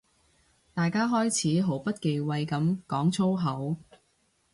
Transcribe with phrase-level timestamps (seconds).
[0.73, 3.75] 大家開始毫不忌諱噉講粗口